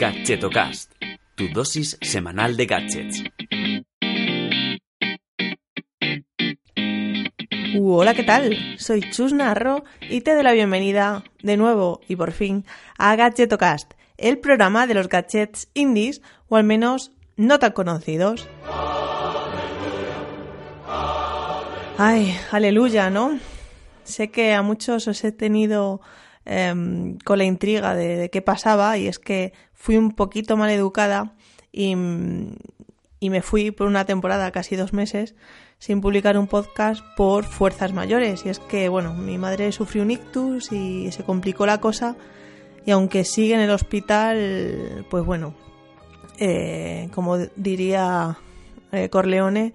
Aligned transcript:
Gadgetocast, 0.00 0.92
tu 1.34 1.48
dosis 1.52 1.98
semanal 2.00 2.56
de 2.56 2.64
gadgets. 2.64 3.22
Hola, 7.78 8.14
¿qué 8.14 8.22
tal? 8.22 8.56
Soy 8.78 9.02
Chus 9.10 9.34
Narro 9.34 9.84
y 10.08 10.22
te 10.22 10.32
doy 10.32 10.42
la 10.42 10.52
bienvenida 10.52 11.22
de 11.42 11.58
nuevo 11.58 12.00
y 12.08 12.16
por 12.16 12.32
fin 12.32 12.64
a 12.96 13.14
Gadgetocast, 13.14 13.92
el 14.16 14.38
programa 14.38 14.86
de 14.86 14.94
los 14.94 15.10
gadgets 15.10 15.68
indies 15.74 16.22
o 16.48 16.56
al 16.56 16.64
menos 16.64 17.12
no 17.36 17.58
tan 17.58 17.72
conocidos. 17.72 18.48
Ay, 21.98 22.34
aleluya, 22.50 23.10
¿no? 23.10 23.38
Sé 24.04 24.30
que 24.30 24.54
a 24.54 24.62
muchos 24.62 25.06
os 25.08 25.22
he 25.24 25.30
tenido 25.30 26.00
em, 26.44 27.18
con 27.18 27.38
la 27.38 27.44
intriga 27.44 27.94
de, 27.94 28.30
qué 28.30 28.42
pasaba 28.42 28.98
y 28.98 29.06
es 29.06 29.18
que 29.18 29.52
fui 29.74 29.96
un 29.96 30.12
poquito 30.12 30.56
mal 30.56 30.70
educada 30.70 31.34
y, 31.72 31.94
y 33.20 33.30
me 33.30 33.42
fui 33.42 33.70
por 33.70 33.86
una 33.86 34.04
temporada, 34.04 34.50
casi 34.50 34.76
dos 34.76 34.92
meses, 34.92 35.34
sin 35.78 36.00
publicar 36.00 36.38
un 36.38 36.46
podcast 36.46 37.04
por 37.16 37.44
fuerzas 37.44 37.92
mayores. 37.92 38.44
Y 38.44 38.50
es 38.50 38.58
que, 38.58 38.88
bueno, 38.88 39.14
mi 39.14 39.38
madre 39.38 39.72
sufrió 39.72 40.02
un 40.02 40.10
ictus 40.10 40.72
y 40.72 41.10
se 41.12 41.24
complicó 41.24 41.66
la 41.66 41.80
cosa. 41.80 42.16
Y 42.84 42.90
aunque 42.90 43.24
sigue 43.24 43.54
en 43.54 43.60
el 43.60 43.70
hospital, 43.70 45.06
pues 45.10 45.24
bueno, 45.24 45.54
eh, 46.38 47.08
como 47.14 47.38
diría 47.56 48.38
eh, 48.92 49.08
Corleone, 49.10 49.74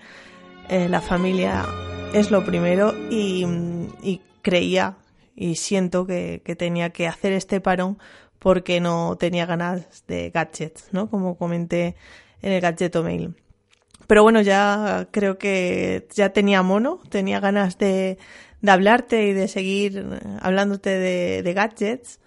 eh, 0.70 0.90
la 0.90 1.02
familia 1.02 1.66
es 2.14 2.32
lo 2.32 2.44
primero 2.44 2.94
y 3.10 4.22
creía 4.42 4.96
y 5.36 5.56
siento 5.56 6.06
que, 6.06 6.42
que, 6.44 6.56
tenía 6.56 6.92
que 6.92 7.08
hacer 7.08 7.34
este 7.34 7.60
parón 7.62 7.98
porque 8.40 8.80
no 8.80 9.18
tenía 9.18 9.46
ganas 9.46 10.06
de 10.08 10.30
gadgets, 10.30 10.90
¿no? 10.92 11.10
Como 11.10 11.38
comenté 11.38 11.96
en 12.42 12.52
el 12.52 12.62
gadgeto 12.62 13.04
mail. 13.04 13.36
Pero 14.08 14.24
bueno, 14.24 14.42
ya 14.42 15.08
creo 15.12 15.38
que 15.38 16.08
ya 16.14 16.30
tenía 16.30 16.62
mono, 16.62 17.00
tenía 17.10 17.40
ganas 17.40 17.78
de, 17.78 18.18
de 18.62 18.72
hablarte 18.72 19.28
y 19.28 19.34
de 19.34 19.48
seguir 19.48 20.06
hablándote 20.42 20.90
de, 20.90 21.54
gadgets. 21.54 22.20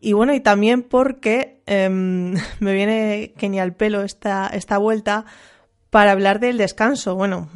Y 0.00 0.12
bueno, 0.12 0.34
y 0.34 0.40
también 0.40 0.82
porque 0.82 1.60
eh, 1.66 1.88
me 2.60 2.72
viene 2.72 3.34
genial 3.36 3.74
pelo 3.74 4.02
esta, 4.02 4.46
esta 4.48 4.78
vuelta 4.78 5.24
para 5.90 6.12
hablar 6.12 6.40
del 6.40 6.58
descanso. 6.58 7.14
Bueno, 7.14 7.48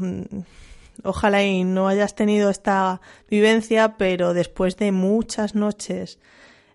ojalá 1.04 1.44
y 1.44 1.64
no 1.64 1.88
hayas 1.88 2.14
tenido 2.14 2.50
esta 2.50 3.00
vivencia, 3.30 3.96
pero 3.96 4.34
después 4.34 4.76
de 4.76 4.92
muchas 4.92 5.54
noches 5.54 6.18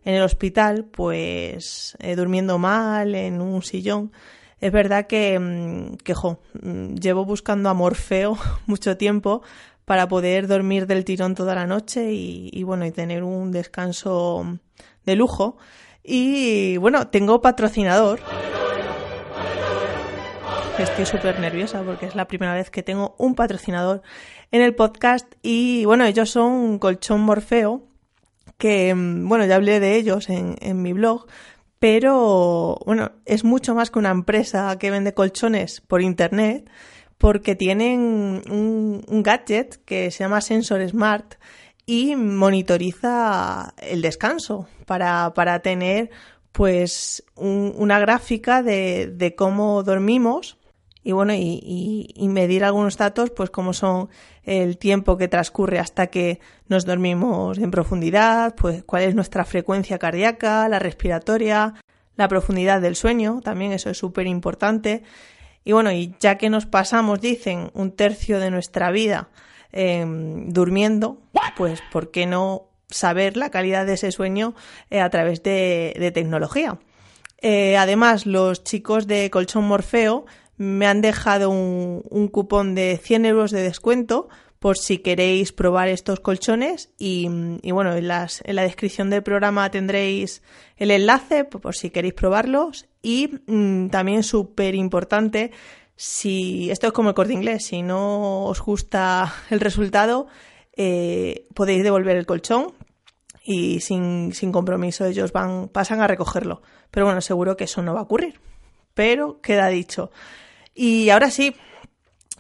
en 0.06 0.16
el 0.16 0.24
hospital, 0.24 0.86
pues 0.86 1.96
eh, 2.00 2.16
durmiendo 2.16 2.58
mal 2.58 3.16
en 3.16 3.42
un 3.42 3.64
sillón, 3.64 4.12
es 4.60 4.72
verdad 4.72 5.08
que, 5.08 5.98
que 6.04 6.14
jo, 6.14 6.40
llevo 6.62 7.26
buscando 7.26 7.70
a 7.70 7.74
Morfeo 7.74 8.38
mucho 8.66 8.98
tiempo 8.98 9.42
para 9.86 10.08
poder 10.08 10.48
dormir 10.48 10.88
del 10.88 11.04
tirón 11.04 11.36
toda 11.36 11.56
la 11.56 11.68
noche 11.68 12.14
y, 12.14 12.50
y, 12.54 12.64
bueno, 12.64 12.86
y 12.86 12.92
tener 12.92 13.24
un 13.24 13.52
descanso 13.52 14.58
de 15.06 15.16
lujo. 15.16 15.58
Y 16.02 16.78
bueno, 16.78 17.08
tengo 17.08 17.42
patrocinador. 17.42 18.22
Estoy 20.84 21.06
súper 21.06 21.40
nerviosa 21.40 21.82
porque 21.82 22.06
es 22.06 22.14
la 22.14 22.28
primera 22.28 22.54
vez 22.54 22.70
que 22.70 22.84
tengo 22.84 23.16
un 23.18 23.36
patrocinador 23.36 24.02
en 24.52 24.62
el 24.62 24.76
podcast 24.76 25.34
y 25.42 25.86
bueno, 25.86 26.04
ellos 26.04 26.30
son 26.30 26.78
Colchón 26.78 27.22
Morfeo, 27.22 27.88
que 28.58 28.94
bueno, 28.94 29.46
ya 29.46 29.56
hablé 29.56 29.80
de 29.80 29.96
ellos 29.96 30.30
en, 30.30 30.58
en 30.60 30.82
mi 30.82 30.92
blog, 30.92 31.26
pero 31.80 32.78
bueno, 32.86 33.14
es 33.26 33.46
mucho 33.46 33.74
más 33.74 33.92
que 33.92 34.00
una 34.00 34.12
empresa 34.12 34.78
que 34.78 34.92
vende 34.92 35.14
colchones 35.14 35.80
por 35.80 36.02
internet 36.02 36.70
porque 37.18 37.56
tienen 37.56 38.44
un, 38.52 39.06
un 39.08 39.24
gadget 39.24 39.84
que 39.86 40.12
se 40.12 40.26
llama 40.26 40.42
Sensor 40.42 40.86
Smart 40.88 41.36
y 41.86 42.18
monitoriza 42.18 43.74
el 43.78 44.02
descanso 44.02 44.68
para, 44.86 45.34
para 45.34 45.62
tener 45.62 46.10
pues 46.52 47.24
un, 47.36 47.74
una 47.78 48.00
gráfica 48.00 48.62
de, 48.62 49.08
de, 49.08 49.34
cómo 49.34 49.82
dormimos 49.82 50.58
y 51.04 51.12
bueno 51.12 51.34
y, 51.34 52.14
medir 52.30 52.64
algunos 52.64 52.98
datos 52.98 53.30
pues 53.30 53.50
como 53.50 53.74
son 53.74 54.10
el 54.44 54.78
tiempo 54.78 55.18
que 55.18 55.28
transcurre 55.28 55.80
hasta 55.80 56.08
que 56.08 56.40
nos 56.68 56.86
dormimos 56.86 57.58
en 57.58 57.72
profundidad 57.72 58.56
pues 58.56 58.84
cuál 58.84 59.04
es 59.04 59.16
nuestra 59.16 59.46
frecuencia 59.46 60.00
cardíaca 60.00 60.68
la 60.70 60.80
respiratoria 60.80 61.76
la 62.16 62.28
profundidad 62.28 62.82
del 62.82 62.96
sueño 62.96 63.42
también 63.44 63.72
eso 63.72 63.90
es 63.90 63.98
súper 63.98 64.28
importante 64.28 65.04
y 65.64 65.74
bueno 65.74 65.92
y 65.92 66.16
ya 66.20 66.38
que 66.38 66.50
nos 66.50 66.66
pasamos 66.66 67.22
dicen 67.22 67.70
un 67.74 67.92
tercio 67.92 68.40
de 68.40 68.52
nuestra 68.52 68.92
vida 68.92 69.30
eh, 69.72 70.06
durmiendo 70.48 71.22
pues 71.58 71.82
por 71.92 72.10
qué 72.10 72.26
no 72.26 72.70
saber 72.90 73.38
la 73.38 73.52
calidad 73.52 73.86
de 73.86 73.94
ese 73.94 74.12
sueño 74.12 74.56
eh, 74.90 75.02
a 75.02 75.10
través 75.10 75.44
de, 75.44 75.96
de 76.00 76.12
tecnología 76.12 76.80
eh, 77.46 77.76
además 77.76 78.26
los 78.26 78.64
chicos 78.64 79.06
de 79.06 79.30
colchón 79.30 79.66
morfeo 79.66 80.26
me 80.58 80.86
han 80.88 81.02
dejado 81.02 81.50
un, 81.50 82.04
un, 82.10 82.28
cupón 82.28 82.76
de 82.76 83.00
100 83.02 83.26
euros 83.26 83.52
de 83.52 83.62
descuento 83.62 84.30
por 84.64 84.78
si 84.78 85.00
queréis 85.00 85.52
probar 85.52 85.90
estos 85.90 86.22
colchones 86.22 86.90
y, 86.98 87.28
bueno, 87.70 87.94
en, 87.96 88.10
en, 88.10 88.56
la 88.56 88.62
descripción 88.62 89.10
del 89.10 89.22
programa 89.22 89.70
tendréis 89.70 90.42
el 90.78 90.92
enlace 90.92 91.44
por 91.44 91.76
si 91.76 91.90
queréis 91.90 92.14
probarlos 92.14 92.86
y 93.02 93.30
mmm, 93.46 93.88
también 93.88 94.24
súper 94.24 94.76
importante 94.76 95.52
si 95.98 96.72
esto 96.72 96.88
es 96.88 96.94
como 96.94 97.10
el 97.10 97.16
corte 97.16 97.34
inglés, 97.34 97.66
si 97.66 97.82
no 97.82 98.46
os 98.46 98.62
gusta 98.62 99.34
el 99.50 99.60
resultado 99.60 100.28
eh, 100.78 101.46
podéis 101.54 101.84
devolver 101.84 102.16
el 102.16 102.26
colchón 102.26 102.74
y 103.44 103.82
sin, 103.82 104.34
sin 104.34 104.52
compromiso 104.52 105.06
ellos 105.06 105.34
van, 105.34 105.68
pasan 105.68 106.02
a 106.02 106.08
recogerlo. 106.08 106.62
Pero 106.90 107.06
bueno, 107.06 107.20
seguro 107.20 107.58
que 107.58 107.66
eso 107.66 107.82
no 107.82 107.94
va 107.94 108.00
a 108.00 108.04
ocurrir. 108.04 108.40
Pero 108.94 109.42
queda 109.42 109.68
dicho. 109.68 110.12
Y 110.74 111.10
ahora 111.10 111.30
sí, 111.30 111.56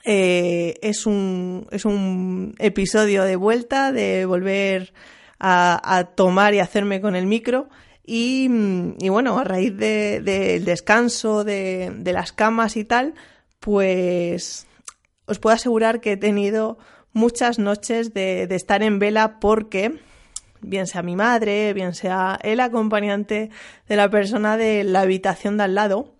eh, 0.06 0.76
es, 0.82 1.06
un, 1.06 1.68
es 1.72 1.86
un 1.86 2.56
episodio 2.60 3.24
de 3.24 3.36
vuelta, 3.36 3.92
de 3.92 4.26
volver 4.26 4.94
a, 5.40 6.10
tomar 6.16 6.54
y 6.54 6.60
hacerme 6.60 7.02
con 7.02 7.16
el 7.16 7.26
micro. 7.26 7.70
Y, 8.06 8.48
bueno, 9.08 9.38
a 9.38 9.44
raíz 9.44 9.72
del 9.78 10.24
de, 10.26 10.32
de 10.32 10.60
descanso, 10.60 11.44
de, 11.44 11.92
de, 11.96 12.14
las 12.14 12.34
camas 12.34 12.76
y 12.76 12.84
tal, 12.84 13.14
pues 13.60 14.68
os 15.26 15.40
puedo 15.40 15.56
asegurar 15.56 16.02
que 16.02 16.14
he 16.14 16.18
tenido 16.18 16.78
muchas 17.14 17.60
noches 17.60 18.14
de, 18.14 18.48
de 18.48 18.56
estar 18.56 18.84
en 18.84 19.00
vela 19.00 19.40
porque 19.40 20.00
bien 20.60 20.88
sea 20.88 21.02
mi 21.02 21.16
madre, 21.16 21.74
bien 21.74 21.94
sea 21.94 22.40
el 22.42 22.60
acompañante 22.60 23.50
de 23.88 23.96
la 23.96 24.10
persona 24.10 24.58
de 24.58 24.84
la 24.84 25.02
habitación 25.02 25.58
de 25.58 25.64
al 25.64 25.76
lado, 25.76 26.14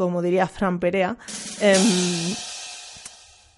como 0.00 0.22
diría 0.22 0.48
Fran 0.48 0.80
Perea, 0.80 1.18
eh, 1.60 1.76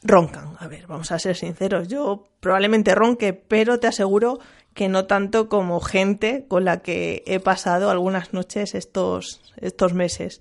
roncan. 0.03 0.56
A 0.58 0.66
ver, 0.66 0.88
vamos 0.88 1.12
a 1.12 1.20
ser 1.20 1.36
sinceros, 1.36 1.86
yo 1.86 2.25
probablemente 2.41 2.97
ronque, 2.97 3.32
pero 3.32 3.78
te 3.78 3.86
aseguro 3.86 4.41
que 4.75 4.88
no 4.88 5.04
tanto 5.04 5.48
como 5.48 5.78
gente 5.78 6.44
con 6.48 6.64
la 6.64 6.82
que 6.82 7.22
he 7.28 7.38
pasado 7.38 7.91
algunas 7.91 8.32
noches 8.32 8.75
estos, 8.75 9.41
estos 9.58 9.94
meses. 9.94 10.41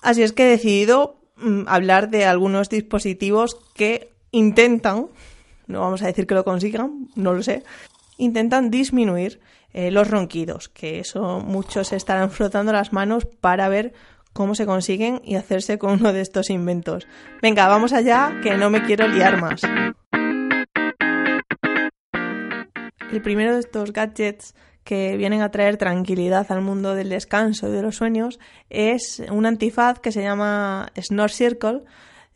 Así 0.00 0.22
es 0.22 0.32
que 0.32 0.44
he 0.44 0.48
decidido 0.48 1.16
mm, 1.36 1.64
hablar 1.66 2.08
de 2.08 2.24
algunos 2.24 2.70
dispositivos 2.70 3.58
que 3.74 4.14
intentan, 4.30 5.08
no 5.66 5.80
vamos 5.80 6.00
a 6.00 6.06
decir 6.06 6.26
que 6.26 6.34
lo 6.34 6.44
consigan, 6.44 7.10
no 7.16 7.34
lo 7.34 7.42
sé, 7.42 7.64
intentan 8.16 8.70
disminuir 8.70 9.40
eh, 9.74 9.90
los 9.90 10.10
ronquidos, 10.10 10.70
que 10.70 11.00
eso 11.00 11.40
muchos 11.40 11.92
estarán 11.92 12.30
frotando 12.38 12.72
las 12.72 12.94
manos 12.94 13.26
para 13.26 13.68
ver 13.68 13.92
cómo 14.32 14.54
se 14.54 14.66
consiguen 14.66 15.20
y 15.24 15.36
hacerse 15.36 15.78
con 15.78 16.00
uno 16.00 16.12
de 16.12 16.20
estos 16.20 16.50
inventos. 16.50 17.06
Venga, 17.40 17.68
vamos 17.68 17.92
allá, 17.92 18.40
que 18.42 18.56
no 18.56 18.70
me 18.70 18.82
quiero 18.82 19.08
liar 19.08 19.40
más. 19.40 19.62
El 23.12 23.20
primero 23.20 23.52
de 23.54 23.60
estos 23.60 23.92
gadgets 23.92 24.54
que 24.84 25.16
vienen 25.16 25.42
a 25.42 25.50
traer 25.50 25.76
tranquilidad 25.76 26.50
al 26.50 26.62
mundo 26.62 26.94
del 26.94 27.10
descanso 27.10 27.68
y 27.68 27.72
de 27.72 27.82
los 27.82 27.96
sueños 27.96 28.40
es 28.70 29.22
un 29.30 29.46
antifaz 29.46 30.00
que 30.00 30.12
se 30.12 30.22
llama 30.22 30.90
Snore 30.98 31.32
Circle 31.32 31.82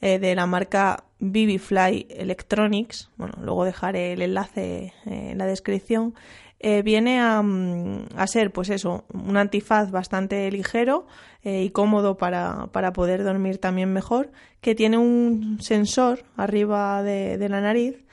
eh, 0.00 0.18
de 0.18 0.34
la 0.34 0.46
marca 0.46 1.04
Vivifly 1.18 2.06
Electronics. 2.10 3.10
Bueno, 3.16 3.34
luego 3.40 3.64
dejaré 3.64 4.12
el 4.12 4.22
enlace 4.22 4.92
eh, 5.06 5.30
en 5.30 5.38
la 5.38 5.46
descripción. 5.46 6.14
Eh, 6.58 6.82
viene 6.82 7.20
a, 7.20 7.42
mm, 7.42 8.06
a, 8.16 8.26
ser, 8.26 8.50
pues 8.50 8.70
eso, 8.70 9.04
un 9.12 9.36
antifaz 9.36 9.90
bastante 9.90 10.50
ligero 10.50 11.06
eh, 11.42 11.62
y 11.62 11.70
cómodo 11.70 12.16
para, 12.16 12.68
para, 12.72 12.92
poder 12.92 13.22
dormir 13.24 13.58
también 13.58 13.92
mejor, 13.92 14.32
que 14.60 14.74
tiene 14.74 14.96
un 14.98 15.58
sensor 15.60 16.24
arriba 16.36 17.02
de, 17.02 17.48
la 17.48 17.60
nariz 17.60 18.04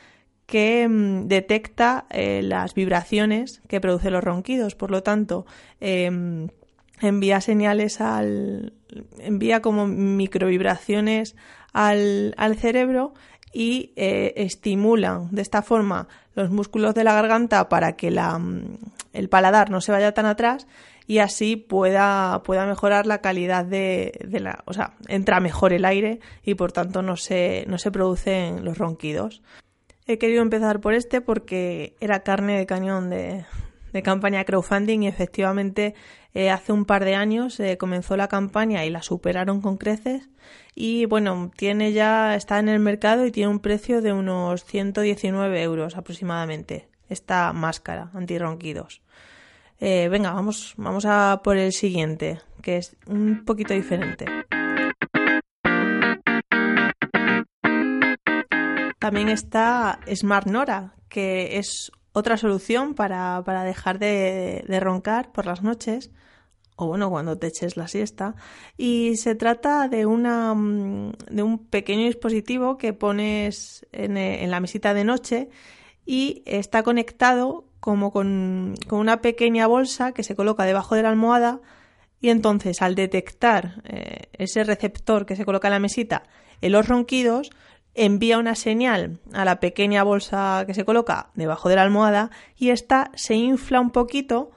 que 0.45 0.87
mmm, 0.87 1.27
detecta 1.27 2.05
eh, 2.09 2.41
las 2.43 2.73
vibraciones 2.73 3.61
que 3.69 3.79
producen 3.79 4.13
los 4.13 4.23
ronquidos. 4.23 4.75
Por 4.75 4.91
lo 4.91 5.03
tanto, 5.03 5.45
eh, 5.79 6.11
envía 7.01 7.41
señales 7.41 8.01
al. 8.01 8.73
envía 9.19 9.61
como 9.61 9.87
microvibraciones 9.87 11.35
al, 11.71 12.33
al 12.37 12.55
cerebro 12.55 13.13
y 13.53 13.93
eh, 13.95 14.33
estimulan 14.37 15.29
de 15.31 15.43
esta 15.43 15.61
forma 15.61 16.07
los 16.35 16.49
músculos 16.49 16.95
de 16.95 17.03
la 17.03 17.13
garganta 17.13 17.69
para 17.69 17.95
que 17.95 18.11
la, 18.11 18.41
el 19.13 19.29
paladar 19.29 19.69
no 19.69 19.79
se 19.79 19.91
vaya 19.91 20.13
tan 20.13 20.25
atrás 20.25 20.67
y 21.05 21.19
así 21.19 21.55
pueda, 21.55 22.41
pueda 22.43 22.65
mejorar 22.65 23.05
la 23.05 23.19
calidad 23.19 23.65
de, 23.65 24.19
de, 24.25 24.39
la. 24.39 24.63
O 24.65 24.73
sea, 24.73 24.95
entra 25.07 25.39
mejor 25.39 25.73
el 25.73 25.85
aire 25.85 26.19
y 26.43 26.55
por 26.55 26.71
tanto 26.71 27.01
no 27.01 27.17
se, 27.17 27.65
no 27.67 27.77
se 27.77 27.91
producen 27.91 28.65
los 28.65 28.77
ronquidos. 28.77 29.41
He 30.07 30.17
querido 30.17 30.41
empezar 30.41 30.81
por 30.81 30.93
este 30.93 31.21
porque 31.21 31.95
era 31.99 32.23
carne 32.23 32.57
de 32.57 32.65
cañón 32.65 33.09
de, 33.09 33.45
de 33.93 34.03
campaña 34.03 34.43
crowdfunding 34.43 35.03
y 35.03 35.07
efectivamente 35.07 35.95
eh, 36.33 36.49
hace 36.49 36.73
un 36.73 36.85
par 36.85 37.05
de 37.05 37.15
años 37.15 37.59
eh, 37.59 37.77
comenzó 37.77 38.17
la 38.17 38.27
campaña 38.27 38.83
y 38.85 38.89
la 38.89 39.03
superaron 39.03 39.61
con 39.61 39.77
creces 39.77 40.29
y 40.75 41.05
bueno, 41.05 41.51
tiene 41.55 41.93
ya, 41.93 42.35
está 42.35 42.59
en 42.59 42.67
el 42.67 42.79
mercado 42.79 43.25
y 43.25 43.31
tiene 43.31 43.49
un 43.49 43.59
precio 43.59 44.01
de 44.01 44.11
unos 44.11 44.65
119 44.65 45.61
euros 45.61 45.95
aproximadamente 45.95 46.89
esta 47.07 47.53
máscara 47.53 48.09
antirronquidos. 48.13 49.01
Eh, 49.79 50.07
venga, 50.09 50.31
vamos, 50.31 50.73
vamos 50.77 51.05
a 51.05 51.41
por 51.43 51.57
el 51.57 51.73
siguiente, 51.73 52.41
que 52.61 52.77
es 52.77 52.95
un 53.05 53.45
poquito 53.45 53.73
diferente. 53.73 54.25
También 58.97 59.27
está 59.27 59.99
Smart 60.15 60.47
Nora, 60.47 60.95
que 61.09 61.57
es 61.57 61.91
otra 62.13 62.37
solución 62.37 62.93
para, 62.93 63.43
dejar 63.65 63.99
de, 63.99 64.79
roncar 64.79 65.31
por 65.31 65.45
las 65.45 65.61
noches 65.61 66.11
o 66.75 66.87
bueno, 66.87 67.11
cuando 67.11 67.37
te 67.37 67.47
eches 67.47 67.77
la 67.77 67.87
siesta. 67.87 68.35
Y 68.77 69.17
se 69.17 69.35
trata 69.35 69.87
de, 69.87 70.05
una, 70.07 70.55
de 70.55 71.43
un 71.43 71.67
pequeño 71.67 72.05
dispositivo 72.05 72.77
que 72.77 72.93
pones 72.93 73.85
en, 73.91 74.17
en, 74.17 74.49
la 74.49 74.59
mesita 74.59 74.93
de 74.95 75.03
noche 75.03 75.49
y 76.05 76.41
está 76.45 76.81
conectado 76.81 77.65
como 77.79 78.11
con, 78.11 78.75
una 78.91 79.21
pequeña 79.21 79.67
bolsa 79.67 80.13
que 80.13 80.23
se 80.23 80.35
coloca 80.35 80.63
debajo 80.63 80.95
de 80.95 81.03
la 81.03 81.09
almohada 81.09 81.59
y 82.21 82.29
entonces 82.29 82.81
al 82.81 82.95
detectar 82.95 83.81
eh, 83.83 84.29
ese 84.33 84.63
receptor 84.63 85.25
que 85.25 85.35
se 85.35 85.43
coloca 85.45 85.67
en 85.67 85.73
la 85.73 85.79
mesita 85.79 86.23
en 86.61 86.71
los 86.71 86.87
ronquidos, 86.87 87.49
envía 87.95 88.37
una 88.37 88.55
señal 88.55 89.19
a 89.33 89.45
la 89.45 89.59
pequeña 89.59 90.03
bolsa 90.03 90.63
que 90.65 90.73
se 90.73 90.85
coloca 90.85 91.29
debajo 91.35 91.69
de 91.69 91.75
la 91.75 91.83
almohada 91.83 92.31
y 92.57 92.69
esta 92.69 93.11
se 93.15 93.35
infla 93.35 93.79
un 93.79 93.91
poquito 93.91 94.51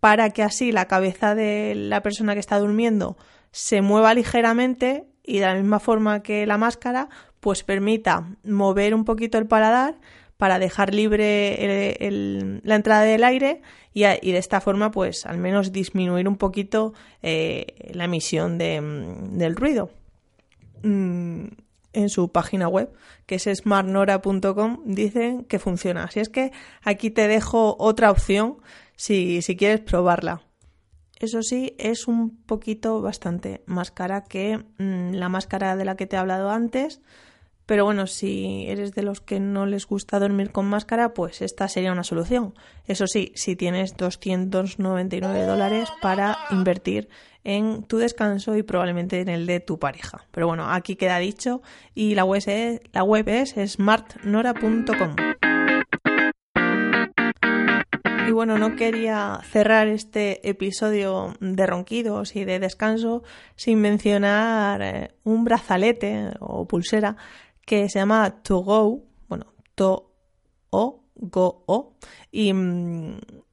para 0.00 0.30
que 0.30 0.42
así 0.42 0.70
la 0.70 0.86
cabeza 0.86 1.34
de 1.34 1.74
la 1.74 2.02
persona 2.02 2.34
que 2.34 2.40
está 2.40 2.58
durmiendo 2.58 3.16
se 3.52 3.80
mueva 3.80 4.12
ligeramente 4.12 5.06
y 5.22 5.38
de 5.38 5.46
la 5.46 5.54
misma 5.54 5.80
forma 5.80 6.22
que 6.22 6.46
la 6.46 6.58
máscara 6.58 7.08
pues 7.40 7.62
permita 7.62 8.28
mover 8.44 8.94
un 8.94 9.04
poquito 9.04 9.38
el 9.38 9.46
paladar 9.46 9.96
para 10.36 10.58
dejar 10.58 10.92
libre 10.92 12.60
la 12.62 12.74
entrada 12.74 13.02
del 13.02 13.24
aire 13.24 13.62
y, 13.94 14.02
de 14.02 14.38
esta 14.38 14.60
forma 14.60 14.90
pues 14.90 15.24
al 15.24 15.38
menos 15.38 15.72
disminuir 15.72 16.28
un 16.28 16.36
poquito 16.36 16.92
eh, 17.22 17.92
la 17.94 18.04
emisión 18.04 18.58
del 18.58 19.56
ruido. 19.56 19.90
Mm, 20.82 21.46
en 21.94 22.08
su 22.08 22.30
página 22.30 22.68
web, 22.68 22.92
que 23.26 23.36
es 23.36 23.44
smartnora.com, 23.44 24.82
dicen 24.84 25.44
que 25.44 25.58
funciona. 25.58 26.04
Así 26.04 26.20
es 26.20 26.28
que 26.28 26.52
aquí 26.82 27.10
te 27.10 27.28
dejo 27.28 27.76
otra 27.78 28.10
opción 28.10 28.58
si, 28.96 29.42
si 29.42 29.56
quieres 29.56 29.80
probarla. 29.80 30.42
Eso 31.18 31.42
sí, 31.42 31.74
es 31.78 32.08
un 32.08 32.36
poquito 32.44 33.00
bastante 33.00 33.62
más 33.66 33.90
cara 33.90 34.24
que 34.24 34.58
mm, 34.78 35.12
la 35.14 35.28
máscara 35.28 35.76
de 35.76 35.84
la 35.84 35.96
que 35.96 36.06
te 36.06 36.16
he 36.16 36.18
hablado 36.18 36.50
antes. 36.50 37.00
Pero 37.66 37.84
bueno, 37.84 38.06
si 38.06 38.66
eres 38.68 38.94
de 38.94 39.02
los 39.02 39.20
que 39.20 39.40
no 39.40 39.64
les 39.64 39.86
gusta 39.86 40.18
dormir 40.18 40.50
con 40.50 40.66
máscara, 40.66 41.14
pues 41.14 41.40
esta 41.40 41.68
sería 41.68 41.92
una 41.92 42.04
solución. 42.04 42.54
Eso 42.86 43.06
sí, 43.06 43.32
si 43.34 43.56
tienes 43.56 43.96
299 43.96 45.44
dólares 45.44 45.88
para 46.02 46.36
invertir 46.50 47.08
en 47.42 47.82
tu 47.84 47.98
descanso 47.98 48.56
y 48.56 48.62
probablemente 48.62 49.20
en 49.20 49.28
el 49.28 49.46
de 49.46 49.60
tu 49.60 49.78
pareja. 49.78 50.26
Pero 50.30 50.46
bueno, 50.46 50.70
aquí 50.70 50.96
queda 50.96 51.18
dicho 51.18 51.62
y 51.94 52.14
la 52.14 52.24
web 52.24 52.42
es, 52.46 52.80
la 52.92 53.02
web 53.02 53.28
es 53.28 53.54
smartnora.com. 53.72 55.16
Y 58.26 58.30
bueno, 58.30 58.56
no 58.56 58.74
quería 58.74 59.40
cerrar 59.50 59.86
este 59.86 60.48
episodio 60.48 61.34
de 61.40 61.66
ronquidos 61.66 62.36
y 62.36 62.46
de 62.46 62.58
descanso 62.58 63.22
sin 63.54 63.82
mencionar 63.82 64.80
eh, 64.80 65.10
un 65.24 65.44
brazalete 65.44 66.30
o 66.40 66.66
pulsera 66.66 67.18
que 67.66 67.88
se 67.88 67.98
llama 67.98 68.42
To 68.42 68.58
Go, 68.58 69.02
bueno, 69.28 69.46
To 69.74 70.12
O, 70.70 71.04
Go 71.14 71.64
O, 71.66 71.94
y, 72.30 72.52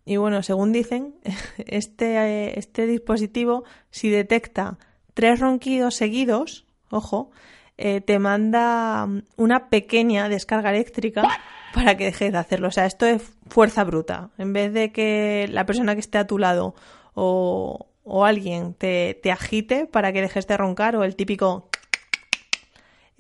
y 0.06 0.18
bueno, 0.18 0.44
según 0.44 0.72
dicen, 0.72 1.16
este, 1.58 2.58
este 2.60 2.88
dispositivo, 2.88 3.64
si 3.90 4.10
detecta 4.10 4.78
tres 5.14 5.40
ronquidos 5.40 5.96
seguidos, 5.96 6.66
ojo, 6.90 7.32
eh, 7.78 8.02
te 8.02 8.20
manda 8.20 9.08
una 9.38 9.70
pequeña 9.70 10.30
descarga 10.30 10.70
eléctrica 10.70 11.28
para 11.74 11.98
que 11.98 12.06
dejes 12.06 12.32
de 12.32 12.38
hacerlo. 12.38 12.68
O 12.68 12.72
sea, 12.72 12.86
esto 12.86 13.06
es 13.06 13.24
fuerza 13.50 13.84
bruta. 13.84 14.30
En 14.38 14.54
vez 14.54 14.72
de 14.74 14.92
que 14.92 15.48
la 15.50 15.66
persona 15.66 15.96
que 15.96 16.02
esté 16.02 16.18
a 16.20 16.28
tu 16.28 16.38
lado 16.38 16.76
o, 17.14 17.88
o 18.04 18.26
alguien 18.26 18.74
te, 18.74 19.20
te 19.24 19.32
agite 19.32 19.88
para 19.88 20.14
que 20.14 20.22
dejes 20.22 20.46
de 20.48 20.58
roncar 20.58 20.96
o 20.96 21.04
el 21.04 21.16
típico 21.16 21.70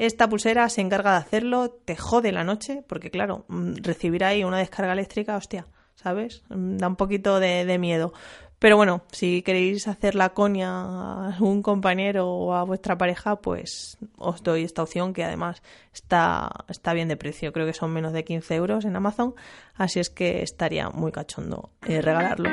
esta 0.05 0.27
pulsera 0.27 0.67
se 0.67 0.81
encarga 0.81 1.11
de 1.11 1.17
hacerlo, 1.17 1.69
te 1.69 1.95
jode 1.95 2.31
la 2.31 2.43
noche, 2.43 2.83
porque 2.87 3.11
claro, 3.11 3.45
mm, 3.47 3.75
recibir 3.83 4.23
ahí 4.23 4.43
una 4.43 4.57
descarga 4.57 4.93
eléctrica, 4.93 5.37
hostia, 5.37 5.67
¿sabes? 5.93 6.41
Mm, 6.49 6.77
da 6.77 6.87
un 6.87 6.95
poquito 6.95 7.39
de, 7.39 7.77
miedo. 7.77 8.11
Pero 8.57 8.77
bueno, 8.77 9.03
si 9.11 9.43
queréis 9.43 9.87
hacer 9.87 10.15
la 10.15 10.29
coña 10.29 10.69
a 10.69 11.27
algún 11.27 11.61
compañero 11.61 12.27
o 12.29 12.53
a 12.55 12.63
vuestra 12.63 12.97
pareja, 12.97 13.41
pues 13.41 13.99
os 14.17 14.41
doy 14.41 14.63
esta 14.63 14.81
opción 14.81 15.13
que 15.13 15.23
además 15.23 15.61
está, 15.93 16.49
está 16.67 16.93
bien 16.93 17.07
de 17.07 17.15
precio. 17.15 17.53
Creo 17.53 17.67
que 17.67 17.73
son 17.73 17.93
menos 17.93 18.11
de 18.11 18.23
15 18.23 18.55
euros 18.55 18.85
en 18.85 18.95
Amazon, 18.95 19.35
así 19.75 19.99
es 19.99 20.09
que 20.09 20.41
estaría 20.41 20.89
muy 20.89 21.11
cachondo 21.11 21.69
eh, 21.85 22.01
regalarlo. 22.01 22.49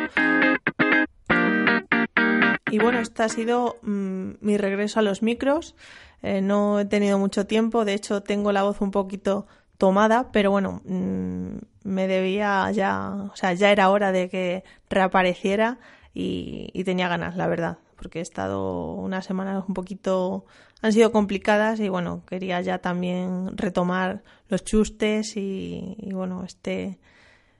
Y 2.70 2.78
bueno, 2.78 2.98
este 3.00 3.22
ha 3.22 3.28
sido 3.30 3.76
mm, 3.80 4.17
mi 4.40 4.56
regreso 4.56 5.00
a 5.00 5.02
los 5.02 5.22
micros. 5.22 5.74
Eh, 6.22 6.40
no 6.40 6.80
he 6.80 6.84
tenido 6.84 7.18
mucho 7.18 7.46
tiempo, 7.46 7.84
de 7.84 7.94
hecho 7.94 8.22
tengo 8.22 8.52
la 8.52 8.64
voz 8.64 8.80
un 8.80 8.90
poquito 8.90 9.46
tomada, 9.78 10.30
pero 10.32 10.50
bueno, 10.50 10.82
mm, 10.84 11.58
me 11.84 12.06
debía 12.08 12.70
ya, 12.72 13.28
o 13.32 13.36
sea, 13.36 13.54
ya 13.54 13.70
era 13.70 13.90
hora 13.90 14.12
de 14.12 14.28
que 14.28 14.64
reapareciera 14.90 15.78
y, 16.12 16.82
tenía 16.84 17.08
ganas, 17.08 17.36
la 17.36 17.46
verdad, 17.46 17.78
porque 17.96 18.18
he 18.18 18.22
estado 18.22 18.94
unas 18.94 19.24
semanas 19.24 19.64
un 19.68 19.74
poquito, 19.74 20.44
han 20.82 20.92
sido 20.92 21.12
complicadas 21.12 21.78
y 21.78 21.88
bueno, 21.88 22.24
quería 22.26 22.60
ya 22.60 22.78
también 22.78 23.56
retomar 23.56 24.24
los 24.48 24.64
chustes 24.64 25.36
y, 25.36 25.96
bueno, 26.12 26.42
este, 26.44 26.98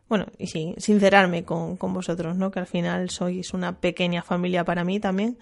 bueno, 0.09 0.27
y 0.39 0.49
sí, 0.49 0.75
sincerarme 0.79 1.45
con, 1.45 1.77
con 1.77 1.95
vosotros, 1.95 2.37
¿no? 2.37 2.51
Que 2.51 2.59
al 2.59 2.67
final 2.67 3.11
sois 3.11 3.55
una 3.55 3.79
pequeña 3.79 4.23
familia 4.23 4.65
para 4.65 4.83
mí 4.83 4.99
también. 4.99 5.39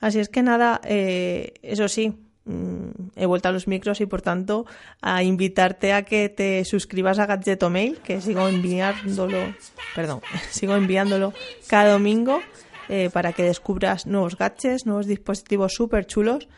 Así 0.00 0.18
es 0.18 0.28
que 0.28 0.42
nada, 0.42 0.80
eh, 0.84 1.54
eso 1.62 1.88
sí, 1.88 2.14
Mm, 2.46 3.10
he 3.16 3.26
vuelto 3.26 3.48
a 3.48 3.52
los 3.52 3.66
micros 3.66 4.00
y 4.00 4.06
por 4.06 4.22
tanto 4.22 4.66
a 5.02 5.24
invitarte 5.24 5.92
a 5.92 6.04
que 6.04 6.28
te 6.28 6.64
suscribas 6.64 7.18
a 7.18 7.26
Gadgeto 7.26 7.70
Mail, 7.70 7.98
que 7.98 8.20
sigo 8.20 8.48
enviándolo, 8.48 9.52
perdón, 9.96 10.20
sigo 10.50 10.76
enviándolo 10.76 11.32
cada 11.66 11.90
domingo 11.90 12.40
eh, 12.88 13.10
para 13.12 13.32
que 13.32 13.42
descubras 13.42 14.06
nuevos 14.06 14.38
gadgets, 14.38 14.86
nuevos 14.86 15.08
dispositivos 15.08 15.74
súper 15.74 16.06
chulos 16.06 16.48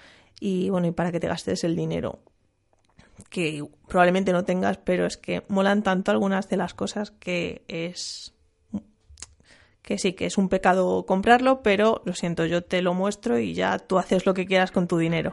y 0.41 0.69
bueno, 0.69 0.89
y 0.89 0.91
para 0.91 1.11
que 1.11 1.21
te 1.21 1.27
gastes 1.27 1.65
el 1.65 1.75
dinero 1.75 2.19
que 3.31 3.65
probablemente 3.89 4.33
no 4.33 4.45
tengas, 4.45 4.77
pero 4.77 5.07
es 5.07 5.17
que 5.17 5.43
molan 5.49 5.83
tanto 5.83 6.11
algunas 6.11 6.51
de 6.51 6.59
las 6.59 6.75
cosas 6.75 7.13
que 7.13 7.63
es 7.67 8.35
que 9.89 9.97
sí, 9.97 10.13
que 10.13 10.27
es 10.27 10.37
un 10.37 10.51
pecado 10.51 11.07
comprarlo, 11.07 11.63
pero 11.63 12.03
lo 12.05 12.13
siento, 12.13 12.45
yo 12.45 12.63
te 12.63 12.83
lo 12.83 12.93
muestro 12.93 13.39
y 13.39 13.55
ya 13.55 13.79
tú 13.79 13.99
haces 13.99 14.27
lo 14.27 14.35
que 14.35 14.45
quieras 14.45 14.71
con 14.71 14.87
tu 14.87 14.99
dinero. 14.99 15.33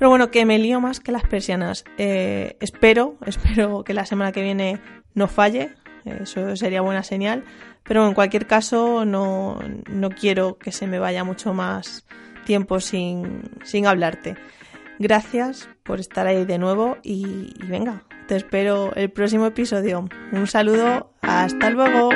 Pero 0.00 0.08
bueno, 0.08 0.32
que 0.32 0.44
me 0.44 0.58
lío 0.58 0.80
más 0.80 0.98
que 0.98 1.12
las 1.12 1.22
persianas. 1.22 1.84
Eh, 1.98 2.56
espero, 2.58 3.14
espero 3.26 3.84
que 3.84 3.94
la 3.94 4.04
semana 4.04 4.32
que 4.32 4.42
viene 4.42 4.80
no 5.14 5.28
falle, 5.28 5.76
eso 6.04 6.56
sería 6.56 6.80
buena 6.80 7.04
señal, 7.04 7.44
pero 7.84 8.04
en 8.08 8.14
cualquier 8.14 8.48
caso 8.48 9.04
no, 9.04 9.60
no 9.88 10.10
quiero 10.10 10.58
que 10.58 10.72
se 10.72 10.88
me 10.88 10.98
vaya 10.98 11.22
mucho 11.22 11.54
más 11.54 12.04
tiempo 12.44 12.80
sin, 12.80 13.42
sin 13.62 13.86
hablarte. 13.86 14.34
Gracias 14.98 15.68
por 15.84 16.00
estar 16.00 16.26
ahí 16.26 16.44
de 16.44 16.58
nuevo 16.58 16.96
y 17.04 17.54
venga, 17.68 18.02
te 18.26 18.34
espero 18.34 18.92
el 18.96 19.12
próximo 19.12 19.46
episodio. 19.46 20.08
Un 20.32 20.48
saludo, 20.48 21.12
hasta 21.20 21.70
luego. 21.70 22.10